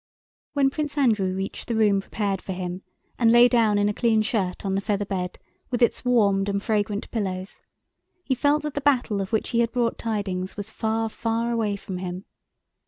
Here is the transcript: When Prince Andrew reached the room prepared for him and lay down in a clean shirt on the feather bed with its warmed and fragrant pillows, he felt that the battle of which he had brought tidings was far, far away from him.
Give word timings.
When 0.53 0.71
Prince 0.71 0.97
Andrew 0.97 1.35
reached 1.35 1.67
the 1.67 1.75
room 1.75 2.01
prepared 2.01 2.41
for 2.41 2.53
him 2.53 2.81
and 3.19 3.29
lay 3.31 3.47
down 3.47 3.77
in 3.77 3.87
a 3.87 3.93
clean 3.93 4.23
shirt 4.23 4.65
on 4.65 4.73
the 4.73 4.81
feather 4.81 5.05
bed 5.05 5.37
with 5.69 5.83
its 5.83 6.03
warmed 6.03 6.49
and 6.49 6.59
fragrant 6.59 7.11
pillows, 7.11 7.61
he 8.23 8.33
felt 8.33 8.63
that 8.63 8.73
the 8.73 8.81
battle 8.81 9.21
of 9.21 9.31
which 9.31 9.49
he 9.49 9.59
had 9.59 9.71
brought 9.71 9.99
tidings 9.99 10.57
was 10.57 10.71
far, 10.71 11.07
far 11.07 11.51
away 11.51 11.75
from 11.75 11.99
him. 11.99 12.25